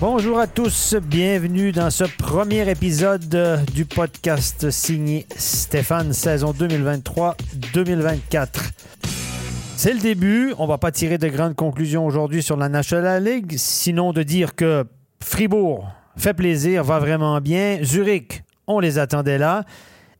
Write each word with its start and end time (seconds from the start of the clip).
Bonjour 0.00 0.40
à 0.40 0.48
tous, 0.48 0.96
bienvenue 0.96 1.70
dans 1.70 1.88
ce 1.88 2.04
premier 2.04 2.68
épisode 2.68 3.64
du 3.72 3.84
podcast 3.84 4.70
signé 4.70 5.24
Stéphane, 5.36 6.12
saison 6.12 6.52
2023-2024. 6.52 8.46
C'est 9.76 9.92
le 9.92 10.00
début, 10.00 10.52
on 10.58 10.66
va 10.66 10.78
pas 10.78 10.90
tirer 10.90 11.16
de 11.16 11.28
grandes 11.28 11.54
conclusions 11.54 12.04
aujourd'hui 12.04 12.42
sur 12.42 12.56
la 12.56 12.68
National 12.68 13.22
League, 13.22 13.54
sinon 13.56 14.12
de 14.12 14.24
dire 14.24 14.56
que 14.56 14.84
Fribourg 15.22 15.88
fait 16.16 16.34
plaisir, 16.34 16.82
va 16.82 16.98
vraiment 16.98 17.40
bien, 17.40 17.78
Zurich, 17.82 18.42
on 18.66 18.80
les 18.80 18.98
attendait 18.98 19.38
là, 19.38 19.64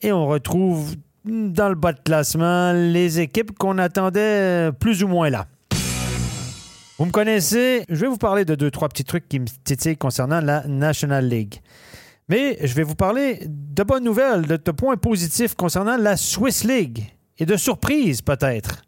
et 0.02 0.12
on 0.12 0.26
retrouve 0.26 0.94
dans 1.24 1.68
le 1.68 1.74
bas 1.74 1.92
de 1.92 2.00
classement 2.00 2.72
les 2.72 3.18
équipes 3.18 3.58
qu'on 3.58 3.78
attendait 3.78 4.70
plus 4.78 5.02
ou 5.02 5.08
moins 5.08 5.30
là. 5.30 5.46
Vous 6.96 7.06
me 7.06 7.10
connaissez, 7.10 7.84
je 7.88 7.96
vais 7.96 8.06
vous 8.06 8.18
parler 8.18 8.44
de 8.44 8.54
deux, 8.54 8.70
trois 8.70 8.88
petits 8.88 9.02
trucs 9.02 9.28
qui 9.28 9.40
me 9.40 9.46
titillent 9.64 9.96
concernant 9.96 10.40
la 10.40 10.64
National 10.68 11.28
League. 11.28 11.56
Mais 12.28 12.56
je 12.64 12.72
vais 12.72 12.84
vous 12.84 12.94
parler 12.94 13.40
de 13.48 13.82
bonnes 13.82 14.04
nouvelles, 14.04 14.46
de, 14.46 14.70
points 14.70 14.96
positifs 14.96 15.56
concernant 15.56 15.96
la 15.96 16.16
Swiss 16.16 16.62
League 16.62 17.12
et 17.36 17.46
de 17.46 17.56
surprises 17.56 18.22
peut-être. 18.22 18.82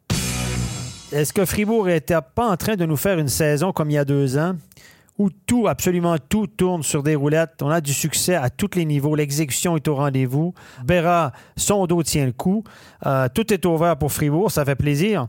Est-ce 1.10 1.32
que 1.32 1.44
Fribourg 1.44 1.86
n'était 1.86 2.14
pas 2.34 2.46
en 2.46 2.56
train 2.56 2.76
de 2.76 2.86
nous 2.86 2.96
faire 2.96 3.18
une 3.18 3.28
saison 3.28 3.72
comme 3.72 3.90
il 3.90 3.94
y 3.94 3.98
a 3.98 4.04
deux 4.04 4.38
ans 4.38 4.54
où 5.18 5.28
tout, 5.30 5.66
absolument 5.66 6.16
tout 6.16 6.46
tourne 6.46 6.84
sur 6.84 7.02
des 7.02 7.16
roulettes? 7.16 7.60
On 7.60 7.70
a 7.70 7.80
du 7.80 7.92
succès 7.92 8.36
à 8.36 8.50
tous 8.50 8.70
les 8.76 8.84
niveaux. 8.84 9.16
L'exécution 9.16 9.76
est 9.76 9.88
au 9.88 9.96
rendez-vous. 9.96 10.54
Berra, 10.84 11.32
son 11.56 11.88
dos 11.88 12.04
tient 12.04 12.26
le 12.26 12.32
coup. 12.32 12.62
Euh, 13.04 13.28
tout 13.34 13.52
est 13.52 13.66
ouvert 13.66 13.96
pour 13.96 14.12
Fribourg. 14.12 14.52
Ça 14.52 14.64
fait 14.64 14.76
plaisir. 14.76 15.26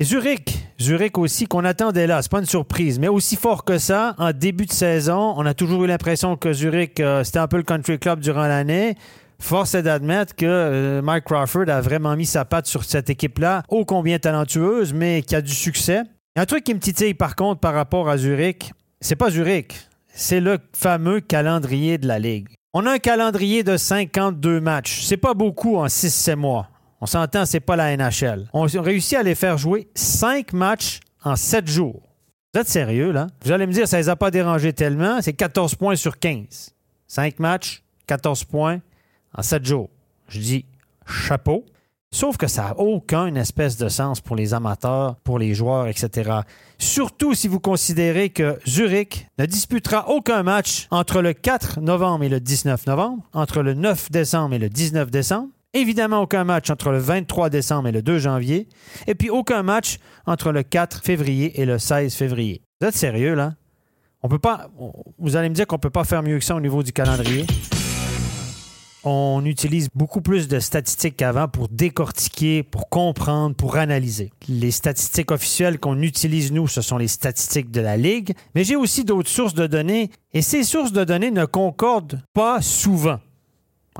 Zurich, 0.00 0.56
Zurich 0.80 1.18
aussi, 1.18 1.48
qu'on 1.48 1.64
attendait 1.64 2.06
là, 2.06 2.22
c'est 2.22 2.30
pas 2.30 2.38
une 2.38 2.46
surprise, 2.46 3.00
mais 3.00 3.08
aussi 3.08 3.34
fort 3.34 3.64
que 3.64 3.78
ça, 3.78 4.14
en 4.18 4.30
début 4.30 4.64
de 4.64 4.72
saison, 4.72 5.34
on 5.36 5.44
a 5.44 5.54
toujours 5.54 5.82
eu 5.82 5.88
l'impression 5.88 6.36
que 6.36 6.52
Zurich, 6.52 7.00
euh, 7.00 7.24
c'était 7.24 7.40
un 7.40 7.48
peu 7.48 7.56
le 7.56 7.64
country 7.64 7.98
club 7.98 8.20
durant 8.20 8.46
l'année. 8.46 8.94
Force 9.40 9.74
est 9.74 9.82
d'admettre 9.82 10.36
que 10.36 10.46
euh, 10.46 11.02
Mike 11.02 11.24
Crawford 11.24 11.68
a 11.68 11.80
vraiment 11.80 12.14
mis 12.14 12.26
sa 12.26 12.44
patte 12.44 12.68
sur 12.68 12.84
cette 12.84 13.10
équipe-là, 13.10 13.64
ô 13.70 13.84
combien 13.84 14.20
talentueuse, 14.20 14.94
mais 14.94 15.22
qui 15.22 15.34
a 15.34 15.40
du 15.40 15.52
succès. 15.52 16.02
Un 16.36 16.46
truc 16.46 16.62
qui 16.62 16.74
me 16.74 16.80
titille 16.80 17.14
par 17.14 17.34
contre 17.34 17.58
par 17.58 17.74
rapport 17.74 18.08
à 18.08 18.18
Zurich, 18.18 18.72
c'est 19.00 19.16
pas 19.16 19.30
Zurich, 19.30 19.74
c'est 20.14 20.38
le 20.38 20.58
fameux 20.76 21.18
calendrier 21.18 21.98
de 21.98 22.06
la 22.06 22.20
Ligue. 22.20 22.46
On 22.72 22.86
a 22.86 22.92
un 22.92 22.98
calendrier 22.98 23.64
de 23.64 23.76
52 23.76 24.60
matchs. 24.60 25.00
C'est 25.02 25.16
pas 25.16 25.34
beaucoup 25.34 25.76
en 25.76 25.86
6-7 25.86 26.36
mois. 26.36 26.68
On 27.00 27.06
s'entend, 27.06 27.46
c'est 27.46 27.60
pas 27.60 27.76
la 27.76 27.96
NHL. 27.96 28.48
On 28.52 28.66
a 28.66 28.80
réussi 28.82 29.16
à 29.16 29.22
les 29.22 29.34
faire 29.34 29.56
jouer 29.56 29.88
cinq 29.94 30.52
matchs 30.52 31.00
en 31.22 31.36
sept 31.36 31.68
jours. 31.68 32.02
Vous 32.54 32.60
êtes 32.60 32.68
sérieux, 32.68 33.12
là? 33.12 33.28
Vous 33.44 33.52
allez 33.52 33.66
me 33.66 33.72
dire, 33.72 33.86
ça 33.86 33.98
les 33.98 34.08
a 34.08 34.16
pas 34.16 34.30
dérangés 34.30 34.72
tellement. 34.72 35.20
C'est 35.20 35.34
14 35.34 35.74
points 35.74 35.96
sur 35.96 36.18
15. 36.18 36.74
Cinq 37.06 37.38
matchs, 37.38 37.82
14 38.06 38.44
points 38.44 38.80
en 39.34 39.42
sept 39.42 39.64
jours. 39.64 39.90
Je 40.28 40.40
dis 40.40 40.64
chapeau. 41.06 41.64
Sauf 42.10 42.38
que 42.38 42.46
ça 42.46 42.62
n'a 42.62 42.78
aucun 42.78 43.34
espèce 43.34 43.76
de 43.76 43.90
sens 43.90 44.22
pour 44.22 44.34
les 44.34 44.54
amateurs, 44.54 45.16
pour 45.16 45.38
les 45.38 45.52
joueurs, 45.52 45.88
etc. 45.88 46.40
Surtout 46.78 47.34
si 47.34 47.48
vous 47.48 47.60
considérez 47.60 48.30
que 48.30 48.58
Zurich 48.66 49.26
ne 49.38 49.44
disputera 49.44 50.08
aucun 50.08 50.42
match 50.42 50.86
entre 50.90 51.20
le 51.20 51.34
4 51.34 51.80
novembre 51.80 52.24
et 52.24 52.30
le 52.30 52.40
19 52.40 52.86
novembre, 52.86 53.22
entre 53.34 53.60
le 53.60 53.74
9 53.74 54.10
décembre 54.10 54.54
et 54.54 54.58
le 54.58 54.70
19 54.70 55.10
décembre, 55.10 55.50
Évidemment, 55.74 56.22
aucun 56.22 56.44
match 56.44 56.70
entre 56.70 56.90
le 56.90 56.98
23 56.98 57.50
décembre 57.50 57.88
et 57.88 57.92
le 57.92 58.00
2 58.00 58.18
janvier. 58.18 58.68
Et 59.06 59.14
puis 59.14 59.28
aucun 59.28 59.62
match 59.62 59.98
entre 60.26 60.50
le 60.50 60.62
4 60.62 61.02
février 61.02 61.60
et 61.60 61.66
le 61.66 61.78
16 61.78 62.14
février. 62.14 62.62
Vous 62.80 62.88
êtes 62.88 62.94
sérieux, 62.94 63.34
là? 63.34 63.54
On 64.22 64.28
peut 64.28 64.38
pas. 64.38 64.70
Vous 65.18 65.36
allez 65.36 65.48
me 65.48 65.54
dire 65.54 65.66
qu'on 65.66 65.76
ne 65.76 65.80
peut 65.80 65.90
pas 65.90 66.04
faire 66.04 66.22
mieux 66.22 66.38
que 66.38 66.44
ça 66.44 66.56
au 66.56 66.60
niveau 66.60 66.82
du 66.82 66.92
calendrier. 66.92 67.46
On 69.04 69.44
utilise 69.44 69.88
beaucoup 69.94 70.20
plus 70.20 70.48
de 70.48 70.58
statistiques 70.58 71.16
qu'avant 71.16 71.46
pour 71.46 71.68
décortiquer, 71.68 72.62
pour 72.64 72.88
comprendre, 72.88 73.54
pour 73.54 73.76
analyser. 73.76 74.32
Les 74.48 74.72
statistiques 74.72 75.30
officielles 75.30 75.78
qu'on 75.78 76.02
utilise, 76.02 76.50
nous, 76.50 76.66
ce 76.66 76.82
sont 76.82 76.98
les 76.98 77.08
statistiques 77.08 77.70
de 77.70 77.80
la 77.80 77.96
Ligue, 77.96 78.34
mais 78.54 78.64
j'ai 78.64 78.74
aussi 78.74 79.04
d'autres 79.04 79.30
sources 79.30 79.54
de 79.54 79.68
données, 79.68 80.10
et 80.34 80.42
ces 80.42 80.64
sources 80.64 80.92
de 80.92 81.04
données 81.04 81.30
ne 81.30 81.44
concordent 81.44 82.20
pas 82.34 82.60
souvent. 82.60 83.20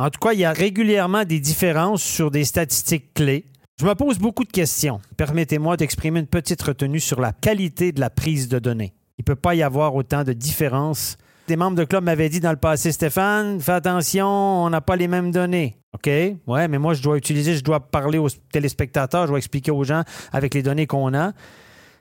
En 0.00 0.10
tout 0.10 0.20
cas, 0.20 0.32
il 0.32 0.38
y 0.38 0.44
a 0.44 0.52
régulièrement 0.52 1.24
des 1.24 1.40
différences 1.40 2.04
sur 2.04 2.30
des 2.30 2.44
statistiques 2.44 3.12
clés. 3.14 3.46
Je 3.80 3.84
me 3.84 3.94
pose 3.96 4.20
beaucoup 4.20 4.44
de 4.44 4.52
questions. 4.52 5.00
Permettez-moi 5.16 5.76
d'exprimer 5.76 6.20
une 6.20 6.28
petite 6.28 6.62
retenue 6.62 7.00
sur 7.00 7.20
la 7.20 7.32
qualité 7.32 7.90
de 7.90 7.98
la 7.98 8.08
prise 8.08 8.48
de 8.48 8.60
données. 8.60 8.94
Il 9.18 9.22
ne 9.22 9.24
peut 9.24 9.34
pas 9.34 9.56
y 9.56 9.62
avoir 9.64 9.96
autant 9.96 10.22
de 10.22 10.32
différences. 10.32 11.16
Des 11.48 11.56
membres 11.56 11.76
de 11.76 11.82
club 11.82 12.04
m'avaient 12.04 12.28
dit 12.28 12.38
dans 12.38 12.52
le 12.52 12.58
passé, 12.58 12.92
Stéphane, 12.92 13.60
fais 13.60 13.72
attention, 13.72 14.28
on 14.28 14.70
n'a 14.70 14.80
pas 14.80 14.94
les 14.94 15.08
mêmes 15.08 15.32
données. 15.32 15.78
OK? 15.92 16.06
Ouais, 16.06 16.68
mais 16.68 16.78
moi, 16.78 16.94
je 16.94 17.02
dois 17.02 17.16
utiliser, 17.16 17.56
je 17.56 17.64
dois 17.64 17.80
parler 17.80 18.18
aux 18.18 18.28
téléspectateurs, 18.52 19.22
je 19.22 19.28
dois 19.28 19.38
expliquer 19.38 19.72
aux 19.72 19.82
gens 19.82 20.04
avec 20.32 20.54
les 20.54 20.62
données 20.62 20.86
qu'on 20.86 21.12
a. 21.12 21.32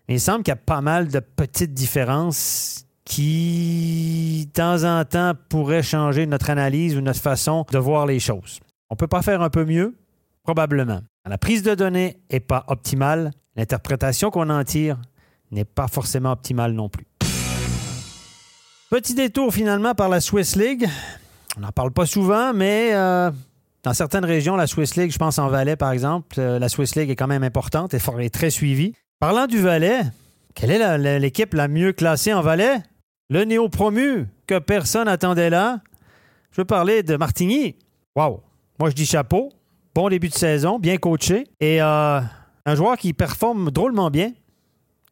Il 0.08 0.20
semble 0.20 0.44
qu'il 0.44 0.52
y 0.52 0.54
a 0.54 0.56
pas 0.56 0.82
mal 0.82 1.08
de 1.08 1.20
petites 1.20 1.74
différences 1.74 2.87
qui, 3.08 4.48
de 4.48 4.52
temps 4.52 4.84
en 4.84 5.06
temps, 5.06 5.34
pourrait 5.50 5.82
changer 5.82 6.28
notre 6.28 6.50
analyse 6.50 6.98
ou 6.98 7.02
notre 7.02 7.22
façon 7.22 7.66
de 7.72 7.78
voir 7.78 8.06
les 8.06 8.20
choses. 8.20 8.60
On 8.90 8.96
ne 8.96 8.98
peut 8.98 9.08
pas 9.08 9.22
faire 9.22 9.42
un 9.42 9.50
peu 9.50 9.64
mieux? 9.64 9.96
Probablement. 10.44 11.00
La 11.26 11.38
prise 11.38 11.64
de 11.64 11.74
données 11.74 12.18
n'est 12.32 12.42
pas 12.42 12.66
optimale. 12.68 13.32
L'interprétation 13.56 14.30
qu'on 14.30 14.50
en 14.50 14.64
tire 14.64 14.98
n'est 15.52 15.66
pas 15.66 15.88
forcément 15.88 16.32
optimale 16.32 16.74
non 16.74 16.90
plus. 16.90 17.08
Petit 18.90 19.16
détour 19.16 19.54
finalement 19.54 19.96
par 19.96 20.10
la 20.10 20.22
Swiss 20.22 20.56
League. 20.56 20.88
On 21.58 21.62
n'en 21.62 21.72
parle 21.72 21.92
pas 21.92 22.06
souvent, 22.06 22.54
mais 22.54 22.92
euh, 22.94 23.32
dans 23.84 23.94
certaines 23.94 24.26
régions, 24.26 24.56
la 24.56 24.68
Swiss 24.68 24.96
League, 24.96 25.12
je 25.12 25.18
pense 25.18 25.40
en 25.40 25.48
Valais 25.48 25.76
par 25.76 25.92
exemple, 25.92 26.40
euh, 26.40 26.60
la 26.60 26.70
Swiss 26.70 26.96
League 26.96 27.10
est 27.10 27.16
quand 27.16 27.28
même 27.28 27.44
importante 27.44 27.94
et 27.94 28.30
très 28.30 28.50
suivie. 28.50 28.94
Parlant 29.20 29.48
du 29.48 29.60
Valais, 29.60 30.02
quelle 30.56 30.72
est 30.72 31.20
l'équipe 31.20 31.54
la 31.54 31.68
mieux 31.68 31.94
classée 31.94 32.34
en 32.34 32.42
Valais? 32.42 32.82
Le 33.30 33.44
néo-promu 33.44 34.28
que 34.48 34.58
personne 34.58 35.06
n'attendait 35.06 35.50
là. 35.50 35.82
Je 36.52 36.62
veux 36.62 36.66
parler 36.66 37.04
de 37.04 37.18
Martigny. 37.18 37.76
Wow! 38.16 38.42
Moi, 38.80 38.90
je 38.90 38.96
dis 38.96 39.06
chapeau. 39.06 39.52
Bon 39.94 40.08
début 40.08 40.30
de 40.30 40.34
saison, 40.34 40.80
bien 40.80 40.98
coaché. 40.98 41.46
Et 41.60 41.82
euh, 41.82 42.22
un 42.66 42.76
joueur 42.76 42.98
qui 42.98 43.12
performe 43.14 43.70
drôlement 43.72 44.10
bien. 44.10 44.32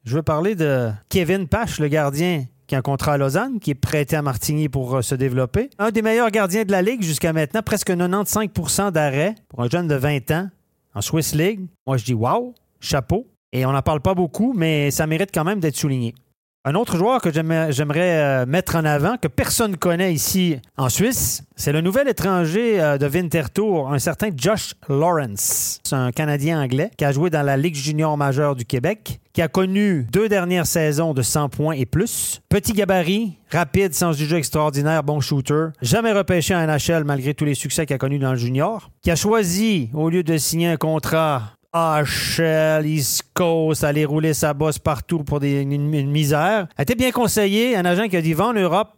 Je 0.06 0.16
veux 0.16 0.24
parler 0.24 0.56
de 0.56 0.92
Kevin 1.10 1.48
Pache, 1.48 1.80
le 1.80 1.88
gardien 1.88 2.46
qui 2.68 2.76
a 2.76 2.78
un 2.78 2.82
contrat 2.82 3.14
à 3.14 3.18
Lausanne, 3.18 3.60
qui 3.60 3.72
est 3.72 3.76
prêté 3.76 4.16
à 4.16 4.22
Martigny 4.22 4.70
pour 4.70 4.96
euh, 4.96 5.02
se 5.02 5.14
développer. 5.14 5.70
Un 5.78 5.92
des 5.92 6.02
meilleurs 6.02 6.32
gardiens 6.32 6.64
de 6.64 6.72
la 6.72 6.82
Ligue 6.82 7.04
jusqu'à 7.04 7.34
maintenant, 7.34 7.62
presque 7.64 7.90
95% 7.90 8.92
d'arrêt 8.92 9.36
pour 9.50 9.62
un 9.62 9.70
jeune 9.70 9.88
de 9.88 9.96
20 9.96 10.32
ans 10.32 10.50
en 10.94 11.02
Swiss 11.02 11.36
League. 11.36 11.62
Moi, 11.86 11.98
je 11.98 12.06
dis 12.06 12.14
wow, 12.14 12.56
chapeau. 12.80 13.28
Et 13.52 13.66
on 13.66 13.72
n'en 13.72 13.82
parle 13.82 14.02
pas 14.02 14.14
beaucoup, 14.14 14.54
mais 14.56 14.90
ça 14.92 15.06
mérite 15.06 15.32
quand 15.34 15.44
même 15.44 15.60
d'être 15.60 15.76
souligné. 15.76 16.16
Un 16.68 16.74
autre 16.74 16.98
joueur 16.98 17.22
que 17.22 17.32
j'aimerais 17.32 18.18
euh, 18.24 18.46
mettre 18.48 18.76
en 18.76 18.86
avant, 18.86 19.18
que 19.18 19.28
personne 19.28 19.74
ne 19.74 19.76
connaît 19.76 20.12
ici 20.12 20.58
en 20.78 20.90
Suisse, 20.90 21.44
c'est 21.56 21.72
le 21.72 21.80
nouvel 21.80 22.08
étranger 22.08 22.82
euh, 22.82 22.98
de 22.98 23.06
Winterthur, 23.06 23.88
un 23.94 24.00
certain 24.00 24.30
Josh 24.36 24.74
Lawrence. 24.90 25.80
C'est 25.84 25.96
un 25.96 26.12
Canadien 26.12 26.60
anglais 26.60 26.90
qui 26.98 27.06
a 27.06 27.12
joué 27.12 27.30
dans 27.30 27.44
la 27.44 27.56
Ligue 27.56 27.76
junior 27.76 28.18
majeure 28.18 28.56
du 28.56 28.66
Québec, 28.66 29.20
qui 29.32 29.44
a 29.44 29.48
connu 29.48 30.08
deux 30.12 30.28
dernières 30.28 30.66
saisons 30.66 31.14
de 31.14 31.22
100 31.22 31.50
points 31.50 31.76
et 31.76 31.86
plus. 31.86 32.42
Petit 32.50 32.74
gabarit, 32.74 33.38
rapide, 33.52 33.94
sens 33.94 34.18
du 34.18 34.26
jeu 34.26 34.38
extraordinaire, 34.38 35.04
bon 35.04 35.20
shooter. 35.20 35.68
Jamais 35.84 36.14
repêché 36.14 36.56
en 36.56 36.66
NHL 36.66 37.04
malgré 37.04 37.36
tous 37.36 37.46
les 37.46 37.54
succès 37.54 37.86
qu'il 37.86 37.94
a 37.94 38.00
connus 38.00 38.18
dans 38.18 38.32
le 38.32 38.38
junior. 38.38 38.90
Qui 39.04 39.12
a 39.12 39.16
choisi, 39.16 39.92
au 39.94 40.10
lieu 40.10 40.24
de 40.24 40.36
signer 40.40 40.70
un 40.70 40.78
contrat 40.78 41.44
HL, 41.76 42.86
East 42.86 43.24
Coast, 43.34 43.84
aller 43.84 44.06
rouler 44.06 44.34
sa 44.34 44.54
bosse 44.54 44.80
partout 44.80 45.26
pour 45.26 45.44
une, 45.44 46.08
misère. 46.08 46.68
Elle 46.78 46.84
était 46.84 46.96
bien 46.96 47.12
conseillé, 47.12 47.76
un 47.76 47.84
agent 47.84 48.08
qui 48.08 48.16
a 48.16 48.22
dit 48.22 48.32
va 48.32 48.46
en 48.48 48.54
Europe. 48.54 48.94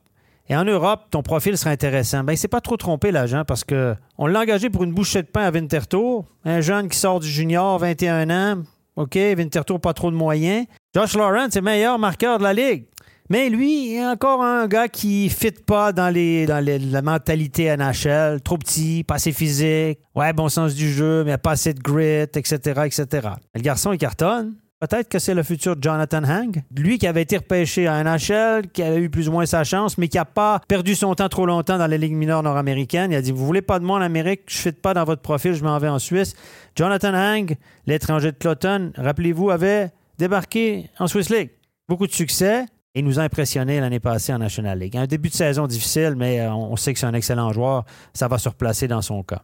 Et 0.48 0.56
en 0.56 0.64
Europe, 0.64 1.08
ton 1.10 1.24
profil 1.24 1.58
serait 1.58 1.72
intéressant. 1.72 2.24
Ben, 2.24 2.34
il 2.34 2.38
s'est 2.38 2.48
pas 2.48 2.62
trop 2.62 2.78
trompé, 2.78 3.12
l'agent, 3.12 3.44
parce 3.46 3.64
que 3.64 3.96
on 4.18 4.28
l'a 4.28 4.42
engagé 4.42 4.70
pour 4.70 4.84
une 4.84 4.94
bouchée 4.94 5.24
de 5.24 5.28
pain 5.28 5.42
à 5.42 5.52
Winterthur. 5.52 6.24
Un 6.46 6.62
jeune 6.62 6.88
qui 6.88 6.98
sort 6.98 7.20
du 7.20 7.28
junior, 7.28 7.80
21 7.80 8.30
ans. 8.30 8.64
OK, 8.96 9.16
Winterthur, 9.16 9.80
pas 9.80 9.94
trop 9.94 10.12
de 10.12 10.16
moyens. 10.16 10.68
Josh 10.94 11.16
Lawrence 11.16 11.56
est 11.56 11.62
meilleur 11.62 11.98
marqueur 11.98 12.38
de 12.38 12.44
la 12.44 12.54
Ligue. 12.54 12.86
Mais 13.30 13.50
lui, 13.50 13.90
il 13.90 13.96
est 13.96 14.06
encore 14.06 14.42
un 14.42 14.68
gars 14.68 14.88
qui 14.88 15.26
ne 15.26 15.30
fit 15.30 15.52
pas 15.52 15.92
dans, 15.92 16.10
les, 16.10 16.46
dans 16.46 16.64
la 16.64 17.02
mentalité 17.02 17.76
NHL. 17.76 18.42
Trop 18.42 18.58
petit, 18.58 19.04
pas 19.04 19.16
assez 19.16 19.34
physique. 19.34 20.00
Ouais, 20.16 20.32
bon 20.32 20.48
sens 20.48 20.74
du 20.74 20.90
jeu, 20.90 21.24
mais 21.26 21.38
pas 21.38 21.52
assez 21.52 21.74
de 21.74 21.82
grit, 21.82 22.24
etc., 22.34 22.56
etc. 22.86 23.30
Le 23.54 23.62
garçon, 23.62 23.92
il 23.92 23.98
cartonne. 23.98 24.56
Peut-être 24.80 25.10
que 25.10 25.18
c'est 25.18 25.34
le 25.34 25.42
futur 25.42 25.76
Jonathan 25.82 26.24
Hang. 26.24 26.64
Lui 26.76 27.00
qui 27.00 27.08
avait 27.08 27.24
été 27.24 27.38
repêché 27.38 27.88
à 27.88 28.04
NHL, 28.04 28.68
qui 28.72 28.84
avait 28.84 29.02
eu 29.02 29.10
plus 29.10 29.28
ou 29.28 29.32
moins 29.32 29.48
sa 29.48 29.64
chance, 29.64 29.98
mais 29.98 30.08
qui 30.08 30.18
n'a 30.18 30.26
pas 30.26 30.62
perdu 30.68 30.94
son 30.94 31.16
temps 31.16 31.30
trop 31.30 31.48
longtemps 31.48 31.80
dans 31.80 31.88
les 31.88 31.98
ligues 31.98 32.14
mineures 32.14 32.44
nord-américaines. 32.44 33.12
Il 33.12 33.16
a 33.16 33.22
dit 33.24 33.32
Vous 33.32 33.46
voulez 33.46 33.64
pas 33.64 33.80
de 33.80 33.86
moi 33.86 33.98
en 33.98 34.02
Amérique, 34.02 34.42
je 34.46 34.58
ne 34.58 34.62
fit 34.62 34.72
pas 34.80 34.94
dans 34.94 35.04
votre 35.04 35.24
profil, 35.24 35.54
je 35.56 35.64
m'en 35.64 35.80
vais 35.80 35.90
en 35.90 35.98
Suisse. 35.98 36.36
Jonathan 36.76 37.16
Hang, 37.16 37.56
l'étranger 37.88 38.32
de 38.32 38.38
Cloton, 38.38 38.92
rappelez-vous, 38.96 39.50
avait 39.50 39.90
débarqué 40.20 40.92
en 41.00 41.08
Swiss 41.08 41.32
League. 41.32 41.50
Beaucoup 41.90 42.06
de 42.06 42.14
succès. 42.14 42.66
Il 42.98 43.06
nous 43.06 43.20
a 43.20 43.22
impressionné 43.22 43.80
l'année 43.80 44.00
passée 44.00 44.34
en 44.34 44.40
National 44.40 44.80
League. 44.80 44.98
Un 44.98 45.06
début 45.06 45.30
de 45.30 45.36
saison 45.36 45.68
difficile, 45.68 46.16
mais 46.18 46.40
euh, 46.40 46.52
on 46.52 46.76
sait 46.78 46.94
que 46.94 47.00
c'est 47.00 47.06
un 47.06 47.14
excellent 47.14 47.54
joueur. 47.54 47.86
Ça 48.12 48.28
va 48.28 48.40
se 48.40 48.50
replacer 48.50 48.88
dans 48.88 49.04
son 49.04 49.22
cas. 49.22 49.44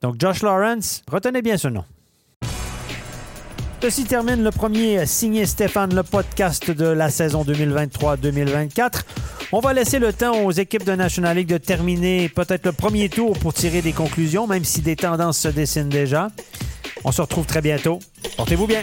Donc, 0.00 0.14
Josh 0.18 0.42
Lawrence, 0.42 1.02
retenez 1.12 1.42
bien 1.42 1.58
ce 1.58 1.68
nom. 1.68 1.84
Ceci 3.82 4.04
termine 4.04 4.42
le 4.42 4.50
premier 4.50 5.04
signé 5.04 5.44
Stéphane, 5.44 5.94
le 5.94 6.02
podcast 6.02 6.70
de 6.70 6.86
la 6.86 7.10
saison 7.10 7.44
2023-2024. 7.44 9.02
On 9.52 9.60
va 9.60 9.74
laisser 9.74 9.98
le 9.98 10.10
temps 10.14 10.42
aux 10.42 10.52
équipes 10.52 10.84
de 10.84 10.92
National 10.92 11.36
League 11.36 11.48
de 11.48 11.58
terminer 11.58 12.30
peut-être 12.30 12.64
le 12.64 12.72
premier 12.72 13.10
tour 13.10 13.38
pour 13.38 13.52
tirer 13.52 13.82
des 13.82 13.92
conclusions, 13.92 14.46
même 14.46 14.64
si 14.64 14.80
des 14.80 14.96
tendances 14.96 15.36
se 15.36 15.48
dessinent 15.48 15.90
déjà. 15.90 16.28
On 17.04 17.12
se 17.12 17.20
retrouve 17.20 17.44
très 17.44 17.60
bientôt. 17.60 17.98
Portez-vous 18.38 18.66
bien. 18.66 18.82